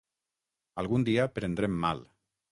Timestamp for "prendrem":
1.35-1.75